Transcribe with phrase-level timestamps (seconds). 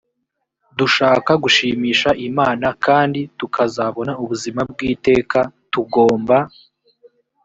[0.77, 5.39] dushaka gushimisha imana kandi tukazabona ubuzima bw iteka
[5.71, 6.37] tugomba